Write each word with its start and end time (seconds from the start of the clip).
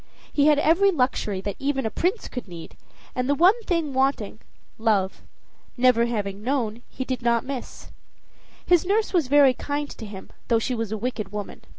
He 0.33 0.47
had 0.47 0.57
every 0.57 0.89
luxury 0.89 1.41
that 1.41 1.57
even 1.59 1.85
a 1.85 1.91
prince 1.91 2.27
could 2.27 2.47
need, 2.47 2.75
and 3.13 3.29
the 3.29 3.35
one 3.35 3.61
thing 3.65 3.93
wanting, 3.93 4.39
love, 4.79 5.21
never 5.77 6.07
having 6.07 6.41
known, 6.41 6.81
he 6.89 7.05
did 7.05 7.21
not 7.21 7.45
miss. 7.45 7.91
His 8.65 8.83
nurse 8.83 9.13
was 9.13 9.27
very 9.27 9.53
kind 9.53 9.91
to 9.91 10.05
him 10.07 10.31
though 10.47 10.57
she 10.57 10.73
was 10.73 10.91
a 10.91 10.97
wicked 10.97 11.31
woman. 11.31 11.61